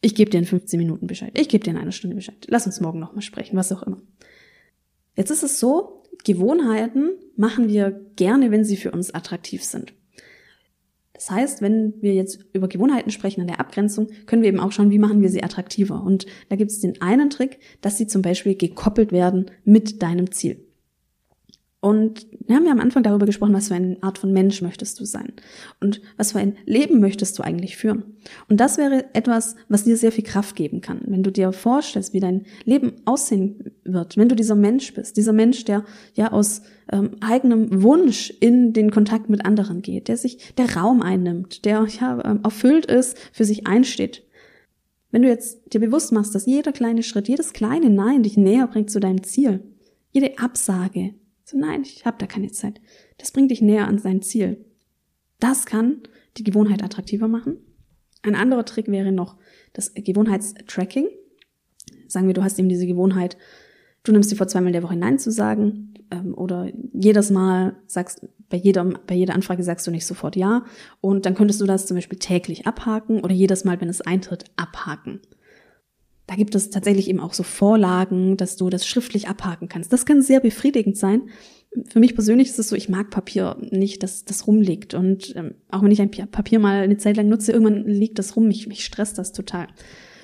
[0.00, 2.66] ich gebe dir in 15 Minuten Bescheid, ich gebe dir in einer Stunde Bescheid, lass
[2.66, 4.00] uns morgen nochmal sprechen, was auch immer.
[5.16, 9.94] Jetzt ist es so, Gewohnheiten machen wir gerne, wenn sie für uns attraktiv sind.
[11.14, 14.72] Das heißt, wenn wir jetzt über Gewohnheiten sprechen an der Abgrenzung, können wir eben auch
[14.72, 16.02] schauen, wie machen wir sie attraktiver.
[16.02, 20.32] Und da gibt es den einen Trick, dass sie zum Beispiel gekoppelt werden mit deinem
[20.32, 20.63] Ziel.
[21.84, 24.98] Und wir haben ja am Anfang darüber gesprochen, was für eine Art von Mensch möchtest
[24.98, 25.34] du sein
[25.82, 28.16] und was für ein Leben möchtest du eigentlich führen.
[28.48, 32.14] Und das wäre etwas, was dir sehr viel Kraft geben kann, wenn du dir vorstellst,
[32.14, 36.62] wie dein Leben aussehen wird, wenn du dieser Mensch bist, dieser Mensch, der ja aus
[36.90, 41.86] ähm, eigenem Wunsch in den Kontakt mit anderen geht, der sich der Raum einnimmt, der
[42.00, 44.24] ja ähm, erfüllt ist, für sich einsteht.
[45.10, 48.68] Wenn du jetzt dir bewusst machst, dass jeder kleine Schritt, jedes kleine Nein dich näher
[48.68, 49.62] bringt zu deinem Ziel,
[50.12, 51.12] jede Absage,
[51.44, 52.80] so, nein, ich habe da keine Zeit.
[53.18, 54.64] Das bringt dich näher an sein Ziel.
[55.40, 56.02] Das kann
[56.38, 57.58] die Gewohnheit attraktiver machen.
[58.22, 59.36] Ein anderer Trick wäre noch
[59.74, 61.08] das Gewohnheitstracking.
[62.08, 63.36] Sagen wir, du hast eben diese Gewohnheit,
[64.04, 68.26] du nimmst dir vor zweimal der Woche Nein zu sagen ähm, oder jedes Mal sagst,
[68.48, 70.64] bei jeder, bei jeder Anfrage sagst du nicht sofort Ja
[71.00, 74.44] und dann könntest du das zum Beispiel täglich abhaken oder jedes Mal, wenn es eintritt,
[74.56, 75.20] abhaken.
[76.26, 79.92] Da gibt es tatsächlich eben auch so Vorlagen, dass du das schriftlich abhaken kannst.
[79.92, 81.28] Das kann sehr befriedigend sein.
[81.88, 84.94] Für mich persönlich ist es so, ich mag Papier nicht, dass das rumliegt.
[84.94, 88.36] Und ähm, auch wenn ich ein Papier mal eine Zeit lang nutze, irgendwann liegt das
[88.36, 88.48] rum.
[88.48, 89.66] Mich, mich stresst das total.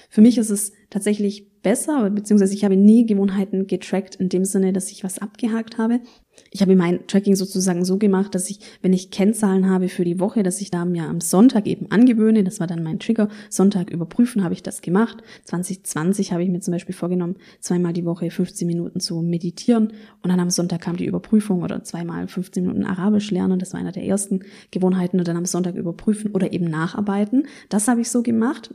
[0.09, 4.73] Für mich ist es tatsächlich besser, beziehungsweise ich habe nie Gewohnheiten getrackt in dem Sinne,
[4.73, 6.01] dass ich was abgehakt habe.
[6.51, 10.21] Ich habe mein Tracking sozusagen so gemacht, dass ich, wenn ich Kennzahlen habe für die
[10.21, 12.45] Woche, dass ich da mir am Sonntag eben angewöhne.
[12.45, 13.29] Das war dann mein Trigger.
[13.49, 15.19] Sonntag überprüfen habe ich das gemacht.
[15.45, 19.93] 2020 habe ich mir zum Beispiel vorgenommen, zweimal die Woche 15 Minuten zu meditieren.
[20.23, 23.59] Und dann am Sonntag kam die Überprüfung oder zweimal 15 Minuten Arabisch lernen.
[23.59, 25.19] Das war einer der ersten Gewohnheiten.
[25.19, 27.47] Und dann am Sonntag überprüfen oder eben nacharbeiten.
[27.69, 28.71] Das habe ich so gemacht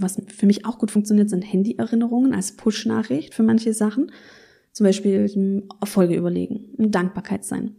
[0.00, 4.10] was für mich auch gut funktioniert, sind Handy-Erinnerungen als Push-Nachricht für manche Sachen.
[4.72, 7.76] Zum Beispiel Erfolge überlegen, Dankbarkeit sein.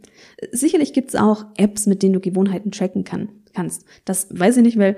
[0.52, 3.86] Sicherlich gibt es auch Apps, mit denen du Gewohnheiten tracken kann, kannst.
[4.06, 4.96] Das weiß ich nicht, weil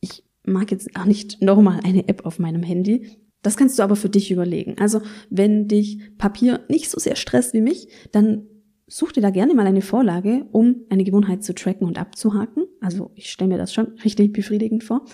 [0.00, 3.06] ich mag jetzt auch nicht nochmal eine App auf meinem Handy.
[3.42, 4.76] Das kannst du aber für dich überlegen.
[4.78, 8.48] Also wenn dich Papier nicht so sehr stresst wie mich, dann
[8.88, 12.64] such dir da gerne mal eine Vorlage, um eine Gewohnheit zu tracken und abzuhaken.
[12.80, 15.04] Also ich stelle mir das schon richtig befriedigend vor.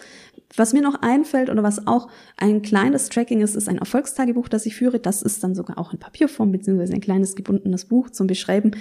[0.57, 4.67] Was mir noch einfällt oder was auch ein kleines Tracking ist, ist ein Erfolgstagebuch, das
[4.67, 4.99] ich führe.
[4.99, 8.73] Das ist dann sogar auch in Papierform beziehungsweise ein kleines gebundenes Buch zum Beschreiben.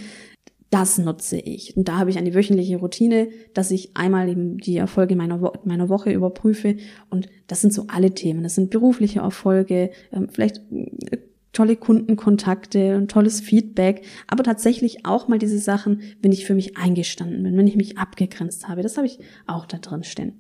[0.69, 1.75] Das nutze ich.
[1.75, 5.51] Und da habe ich eine wöchentliche Routine, dass ich einmal eben die Erfolge meiner, Wo
[5.65, 6.77] meiner Woche überprüfe.
[7.09, 8.41] Und das sind so alle Themen.
[8.41, 11.17] Das sind berufliche Erfolge, ähm, vielleicht äh,
[11.51, 16.77] tolle Kundenkontakte und tolles Feedback, aber tatsächlich auch mal diese Sachen, wenn ich für mich
[16.77, 18.81] eingestanden bin, wenn ich mich abgegrenzt habe.
[18.81, 20.39] Das habe ich auch da drin stehen.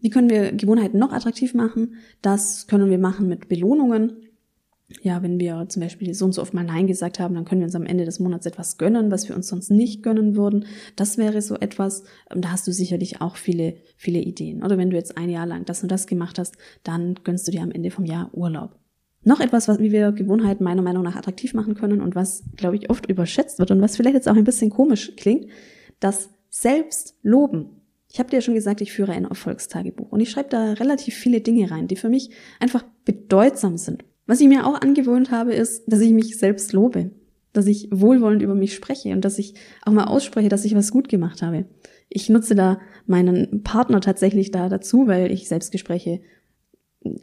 [0.00, 1.94] Wie können wir Gewohnheiten noch attraktiv machen?
[2.22, 4.16] Das können wir machen mit Belohnungen.
[5.02, 7.60] Ja, wenn wir zum Beispiel so und so oft mal Nein gesagt haben, dann können
[7.60, 10.64] wir uns am Ende des Monats etwas gönnen, was wir uns sonst nicht gönnen würden.
[10.94, 14.62] Das wäre so etwas, ähm, da hast du sicherlich auch viele, viele Ideen.
[14.62, 17.50] Oder wenn du jetzt ein Jahr lang das und das gemacht hast, dann gönnst du
[17.50, 18.78] dir am Ende vom Jahr Urlaub.
[19.24, 22.76] Noch etwas, was, wie wir Gewohnheiten meiner Meinung nach attraktiv machen können und was, glaube
[22.76, 25.46] ich, oft überschätzt wird und was vielleicht jetzt auch ein bisschen komisch klingt,
[25.98, 27.70] das Selbstloben.
[28.12, 31.14] Ich habe dir ja schon gesagt, ich führe ein Erfolgstagebuch und ich schreibe da relativ
[31.14, 34.04] viele Dinge rein, die für mich einfach bedeutsam sind.
[34.26, 37.10] Was ich mir auch angewöhnt habe, ist, dass ich mich selbst lobe,
[37.52, 40.90] dass ich wohlwollend über mich spreche und dass ich auch mal ausspreche, dass ich was
[40.90, 41.66] gut gemacht habe.
[42.08, 46.20] Ich nutze da meinen Partner tatsächlich da dazu, weil ich Selbstgespräche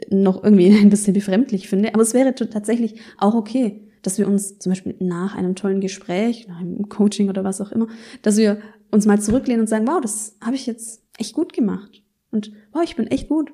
[0.09, 1.93] noch irgendwie ein bisschen befremdlich finde.
[1.93, 6.47] Aber es wäre tatsächlich auch okay, dass wir uns zum Beispiel nach einem tollen Gespräch,
[6.47, 7.87] nach einem Coaching oder was auch immer,
[8.21, 8.59] dass wir
[8.93, 12.03] uns mal zurücklehnen und sagen, wow, das habe ich jetzt echt gut gemacht.
[12.31, 13.51] Und wow, ich bin echt gut.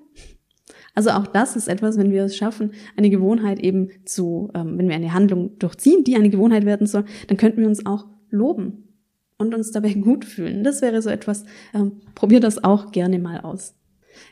[0.93, 4.89] Also auch das ist etwas, wenn wir es schaffen, eine Gewohnheit eben zu, ähm, wenn
[4.89, 8.89] wir eine Handlung durchziehen, die eine Gewohnheit werden soll, dann könnten wir uns auch loben
[9.37, 10.63] und uns dabei gut fühlen.
[10.63, 13.75] Das wäre so etwas, ähm, probier das auch gerne mal aus.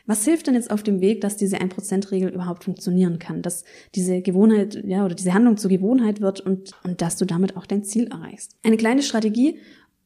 [0.06, 4.20] Was hilft denn jetzt auf dem Weg, dass diese 1%-Regel überhaupt funktionieren kann, dass diese
[4.20, 7.84] Gewohnheit, ja, oder diese Handlung zur Gewohnheit wird und, und dass du damit auch dein
[7.84, 8.56] Ziel erreichst?
[8.62, 9.58] Eine kleine Strategie,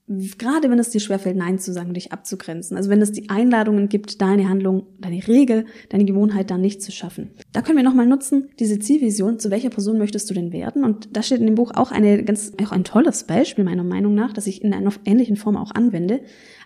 [0.08, 2.76] gerade wenn es dir schwerfällt, Nein zu sagen, dich abzugrenzen.
[2.76, 6.92] Also wenn es die Einladungen gibt, deine Handlung, deine Regel, deine Gewohnheit da nicht zu
[6.92, 7.30] schaffen.
[7.52, 10.84] Da können wir nochmal nutzen, diese Zielvision, zu welcher Person möchtest du denn werden?
[10.84, 14.14] Und da steht in dem Buch auch eine ganz, auch ein tolles Beispiel meiner Meinung
[14.14, 16.20] nach, das ich in einer ähnlichen Form auch anwende.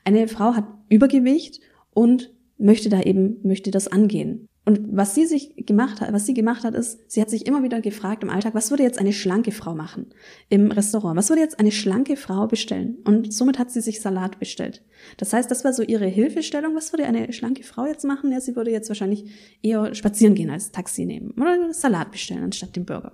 [0.05, 4.49] Eine Frau hat Übergewicht und möchte da eben, möchte das angehen.
[4.69, 7.63] Und was sie sich gemacht hat, was sie gemacht hat, ist, sie hat sich immer
[7.63, 10.13] wieder gefragt im Alltag, was würde jetzt eine schlanke Frau machen
[10.49, 11.17] im Restaurant?
[11.17, 12.99] Was würde jetzt eine schlanke Frau bestellen?
[13.05, 14.83] Und somit hat sie sich Salat bestellt.
[15.19, 16.75] Das heißt, das war so ihre Hilfestellung.
[16.75, 18.33] Was würde eine schlanke Frau jetzt machen?
[18.33, 19.27] Ja, sie würde jetzt wahrscheinlich
[19.63, 23.13] eher spazieren gehen als Taxi nehmen oder Salat bestellen anstatt dem Burger.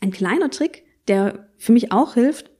[0.00, 2.50] Ein kleiner Trick, der für mich auch hilft,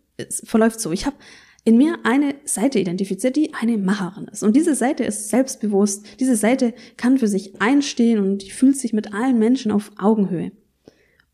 [0.45, 0.93] verläuft so.
[0.93, 1.17] Ich habe
[1.65, 4.43] in mir eine Seite identifiziert, die eine Macherin ist.
[4.43, 8.93] Und diese Seite ist selbstbewusst, diese Seite kann für sich einstehen und die fühlt sich
[8.93, 10.53] mit allen Menschen auf Augenhöhe.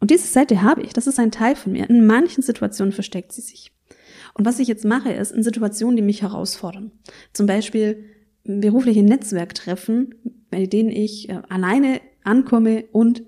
[0.01, 1.89] Und diese Seite habe ich, das ist ein Teil von mir.
[1.89, 3.73] In manchen Situationen versteckt sie sich.
[4.35, 6.91] Und was ich jetzt mache, ist in Situationen, die mich herausfordern.
[7.33, 8.05] Zum Beispiel
[8.45, 10.15] berufliche Netzwerktreffen,
[10.51, 13.23] bei denen ich äh, alleine ankomme und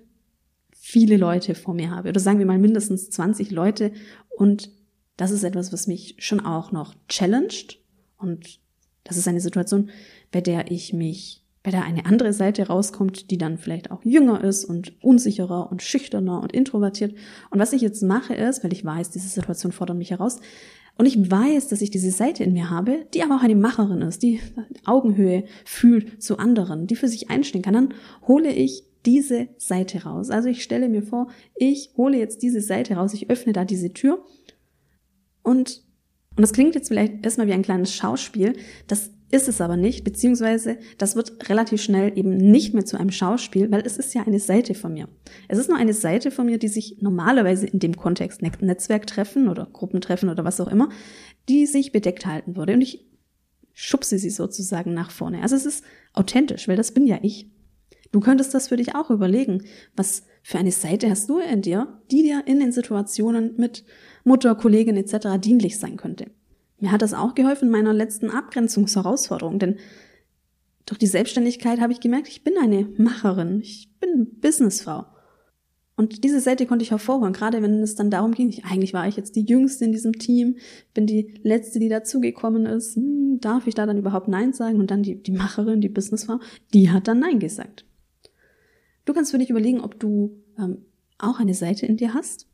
[0.73, 2.11] viele Leute vor mir habe.
[2.11, 3.93] Oder sagen wir mal mindestens 20 Leute
[4.29, 4.71] und
[5.19, 7.79] das ist etwas, was mich schon auch noch challenged.
[8.17, 8.61] Und
[9.05, 9.91] das ist eine Situation,
[10.31, 14.43] bei der ich mich, bei der eine andere Seite rauskommt, die dann vielleicht auch jünger
[14.43, 17.15] ist und unsicherer und schüchterner und introvertiert.
[17.51, 20.41] Und was ich jetzt mache ist, weil ich weiß, diese Situation fordert mich heraus,
[21.01, 24.03] und ich weiß, dass ich diese Seite in mir habe, die aber auch eine Macherin
[24.03, 24.41] ist, die
[24.85, 27.95] Augenhöhe fühlt zu anderen, die für sich einstehen kann, dann
[28.27, 30.31] hole ich diese Seite raus.
[30.31, 33.93] Also ich stelle mir vor, ich hole jetzt diese Seite raus, ich öffne da diese
[33.93, 34.25] Tür
[35.49, 35.83] und,
[36.37, 38.55] und das klingt jetzt vielleicht erstmal wie ein kleines Schauspiel,
[38.87, 43.11] das ist es aber nicht, beziehungsweise das wird relativ schnell eben nicht mehr zu einem
[43.11, 45.09] Schauspiel, weil es ist ja eine Seite von mir.
[45.49, 49.67] Es ist nur eine Seite von mir, die sich normalerweise in dem Kontext Netzwerktreffen oder
[49.71, 50.89] Gruppentreffen oder was auch immer,
[51.49, 52.73] die sich bedeckt halten würde.
[52.73, 53.07] Und ich
[53.75, 55.43] schubse sie sozusagen nach vorne.
[55.43, 55.85] Also es ist
[56.15, 57.51] authentisch, weil das bin ja ich.
[58.13, 59.65] Du könntest das für dich auch überlegen.
[59.95, 63.85] Was für eine Seite hast du in dir, die dir in den Situationen mit
[64.29, 65.41] Mutter, Kollegin etc.
[65.41, 66.31] dienlich sein könnte.
[66.79, 69.77] Mir hat das auch geholfen in meiner letzten Abgrenzungsherausforderung, denn
[70.87, 75.07] durch die Selbstständigkeit habe ich gemerkt, ich bin eine Macherin, ich bin Businessfrau.
[75.97, 79.09] Und diese Seite konnte ich hervorholen, gerade wenn es dann darum ging, ich, eigentlich war
[79.09, 80.57] ich jetzt die Jüngste in diesem Team,
[80.95, 84.79] bin die Letzte, die dazugekommen ist, hm, darf ich da dann überhaupt Nein sagen?
[84.79, 86.39] Und dann die, die Macherin, die Businessfrau,
[86.73, 87.85] die hat dann Nein gesagt.
[89.05, 90.85] Du kannst für dich überlegen, ob du ähm,
[91.19, 92.48] auch eine Seite in dir hast,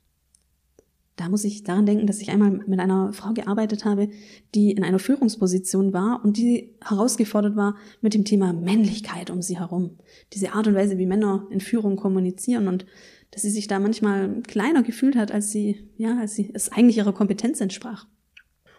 [1.17, 4.09] da muss ich daran denken, dass ich einmal mit einer Frau gearbeitet habe,
[4.55, 9.59] die in einer Führungsposition war und die herausgefordert war mit dem Thema Männlichkeit um sie
[9.59, 9.99] herum.
[10.33, 12.85] Diese Art und Weise, wie Männer in Führung kommunizieren und
[13.31, 16.97] dass sie sich da manchmal kleiner gefühlt hat, als sie, ja, als sie es eigentlich
[16.97, 18.07] ihrer Kompetenz entsprach.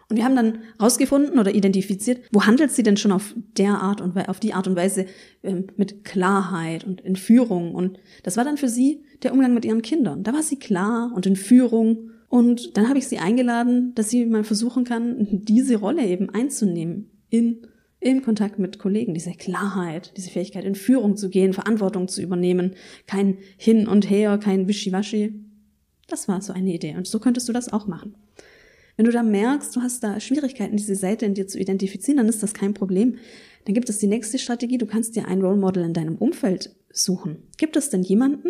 [0.08, 4.00] Und wir haben dann rausgefunden oder identifiziert, wo handelt sie denn schon auf der Art
[4.00, 5.06] und auf die Art und Weise
[5.42, 7.74] ähm, mit Klarheit und in Führung.
[7.74, 10.22] Und das war dann für sie der Umgang mit ihren Kindern.
[10.22, 14.26] Da war sie klar und in Führung und dann habe ich sie eingeladen, dass sie
[14.26, 17.66] mal versuchen kann, diese Rolle eben einzunehmen in,
[18.00, 22.74] im Kontakt mit Kollegen, diese Klarheit, diese Fähigkeit in Führung zu gehen, Verantwortung zu übernehmen,
[23.06, 25.34] kein Hin und Her, kein Wischiwaschi.
[26.08, 26.96] Das war so eine Idee.
[26.96, 28.14] Und so könntest du das auch machen.
[28.96, 32.28] Wenn du da merkst, du hast da Schwierigkeiten, diese Seite in dir zu identifizieren, dann
[32.28, 33.18] ist das kein Problem.
[33.66, 34.78] Dann gibt es die nächste Strategie.
[34.78, 37.38] Du kannst dir ein Role Model in deinem Umfeld suchen.
[37.58, 38.48] Gibt es denn jemanden,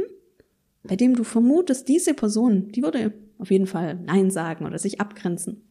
[0.84, 5.00] bei dem du vermutest, diese Person, die würde auf jeden Fall Nein sagen oder sich
[5.00, 5.62] abgrenzen.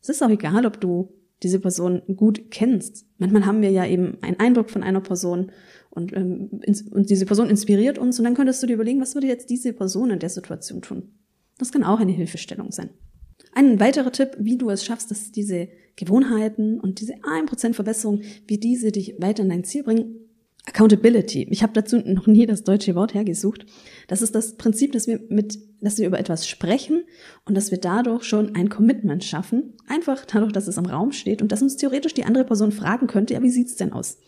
[0.00, 3.06] Es ist auch egal, ob du diese Person gut kennst.
[3.18, 5.52] Manchmal haben wir ja eben einen Eindruck von einer Person
[5.90, 9.26] und, ähm, und diese Person inspiriert uns und dann könntest du dir überlegen, was würde
[9.26, 11.14] jetzt diese Person in der Situation tun.
[11.58, 12.90] Das kann auch eine Hilfestellung sein.
[13.52, 18.58] Ein weiterer Tipp, wie du es schaffst, dass diese Gewohnheiten und diese 1% Verbesserung, wie
[18.58, 20.25] diese dich weiter in dein Ziel bringen,
[20.66, 21.46] Accountability.
[21.50, 23.66] Ich habe dazu noch nie das deutsche Wort hergesucht.
[24.08, 27.04] Das ist das Prinzip, dass wir mit, dass wir über etwas sprechen
[27.44, 29.74] und dass wir dadurch schon ein Commitment schaffen.
[29.86, 33.06] Einfach dadurch, dass es im Raum steht und dass uns theoretisch die andere Person fragen
[33.06, 34.18] könnte, ja, wie sieht's denn aus?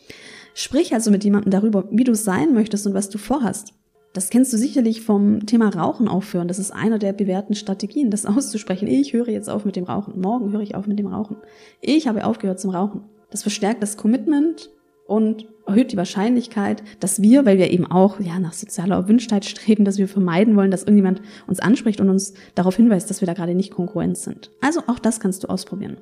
[0.54, 3.74] Sprich also mit jemandem darüber, wie du sein möchtest und was du vorhast.
[4.12, 6.48] Das kennst du sicherlich vom Thema Rauchen aufhören.
[6.48, 8.86] Das ist einer der bewährten Strategien, das auszusprechen.
[8.86, 10.20] Ich höre jetzt auf mit dem Rauchen.
[10.20, 11.36] Morgen höre ich auf mit dem Rauchen.
[11.80, 13.02] Ich habe aufgehört zum Rauchen.
[13.30, 14.70] Das verstärkt das Commitment
[15.08, 19.86] und erhöht die Wahrscheinlichkeit, dass wir, weil wir eben auch ja nach sozialer Erwünschtheit streben,
[19.86, 23.32] dass wir vermeiden wollen, dass irgendjemand uns anspricht und uns darauf hinweist, dass wir da
[23.32, 24.50] gerade nicht konkurrent sind.
[24.60, 25.96] Also auch das kannst du ausprobieren.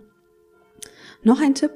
[1.22, 1.70] Noch ein Tipp,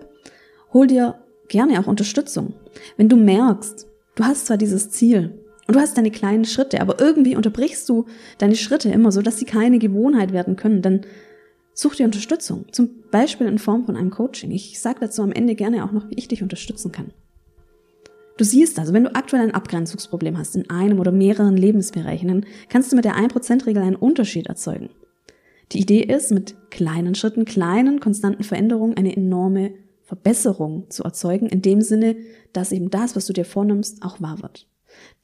[0.72, 2.54] hol dir gerne auch Unterstützung.
[2.96, 5.38] Wenn du merkst, du hast zwar dieses Ziel
[5.68, 8.06] und du hast deine kleinen Schritte, aber irgendwie unterbrichst du
[8.38, 11.02] deine Schritte immer so, dass sie keine Gewohnheit werden können, dann
[11.80, 14.50] Such dir Unterstützung, zum Beispiel in Form von einem Coaching.
[14.50, 17.14] Ich sage dazu am Ende gerne auch noch, wie ich dich unterstützen kann.
[18.36, 22.46] Du siehst also, wenn du aktuell ein Abgrenzungsproblem hast in einem oder mehreren Lebensbereichen, dann
[22.68, 24.90] kannst du mit der 1%-Regel einen Unterschied erzeugen.
[25.72, 31.62] Die Idee ist, mit kleinen Schritten, kleinen, konstanten Veränderungen eine enorme Verbesserung zu erzeugen, in
[31.62, 32.16] dem Sinne,
[32.52, 34.68] dass eben das, was du dir vornimmst, auch wahr wird.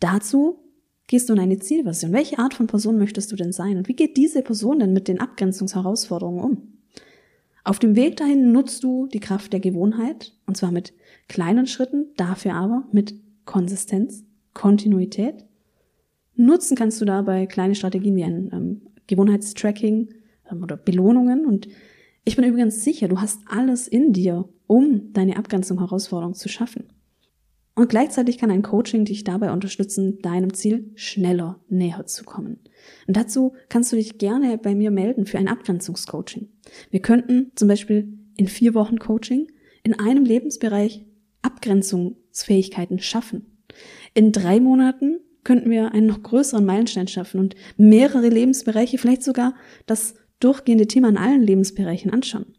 [0.01, 0.66] Dazu
[1.07, 2.13] gehst du in eine Zielversion.
[2.13, 3.77] Welche Art von Person möchtest du denn sein?
[3.77, 6.77] Und wie geht diese Person denn mit den Abgrenzungsherausforderungen um?
[7.65, 10.93] Auf dem Weg dahin nutzt du die Kraft der Gewohnheit, und zwar mit
[11.29, 13.15] kleinen Schritten, dafür aber mit
[13.45, 15.45] Konsistenz, Kontinuität.
[16.37, 20.15] Nutzen kannst du dabei kleine Strategien wie ein ähm, Gewohnheitstracking
[20.51, 21.47] ähm, oder Belohnungen.
[21.47, 21.69] Und
[22.25, 26.85] ich bin übrigens sicher, du hast alles in dir, um deine Abgrenzung Herausforderung zu schaffen.
[27.77, 32.59] Und gleichzeitig kann ein Coaching dich dabei unterstützen, deinem Ziel schneller näher zu kommen.
[33.07, 36.49] Und dazu kannst du dich gerne bei mir melden für ein Abgrenzungscoaching.
[36.91, 41.05] Wir könnten zum Beispiel in vier Wochen Coaching in einem Lebensbereich
[41.43, 43.59] Abgrenzungsfähigkeiten schaffen.
[44.15, 49.55] In drei Monaten könnten wir einen noch größeren Meilenstein schaffen und mehrere Lebensbereiche, vielleicht sogar
[49.85, 52.57] das durchgehende Thema in allen Lebensbereichen anschauen.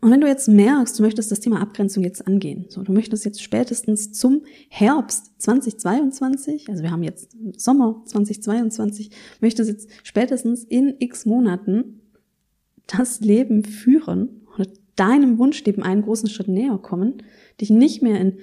[0.00, 3.24] Und wenn du jetzt merkst, du möchtest das Thema Abgrenzung jetzt angehen, so, du möchtest
[3.24, 10.94] jetzt spätestens zum Herbst 2022, also wir haben jetzt Sommer 2022, möchtest jetzt spätestens in
[11.00, 12.00] x Monaten
[12.86, 17.22] das Leben führen oder deinem Wunschleben einen großen Schritt näher kommen,
[17.60, 18.38] dich nicht mehr in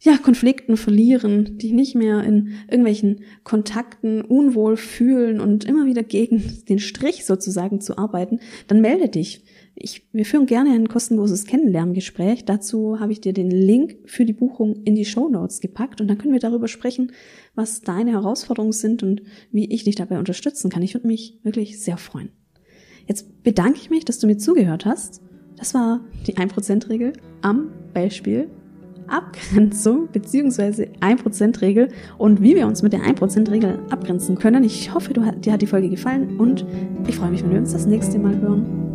[0.00, 6.62] ja, Konflikten verlieren, dich nicht mehr in irgendwelchen Kontakten unwohl fühlen und immer wieder gegen
[6.68, 9.44] den Strich sozusagen zu arbeiten, dann melde dich.
[9.76, 12.44] Ich, wir führen gerne ein kostenloses Kennenlerngespräch.
[12.44, 16.06] Dazu habe ich dir den Link für die Buchung in die Show Notes gepackt und
[16.06, 17.12] dann können wir darüber sprechen,
[17.54, 20.82] was deine Herausforderungen sind und wie ich dich dabei unterstützen kann.
[20.82, 22.30] Ich würde mich wirklich sehr freuen.
[23.06, 25.20] Jetzt bedanke ich mich, dass du mir zugehört hast.
[25.56, 28.48] Das war die 1%-Regel am Beispiel
[29.08, 30.88] Abgrenzung bzw.
[31.00, 34.64] 1%-Regel und wie wir uns mit der 1%-Regel abgrenzen können.
[34.64, 36.64] Ich hoffe, dir hat die Folge gefallen und
[37.06, 38.80] ich freue mich, wenn wir uns das nächste Mal hören.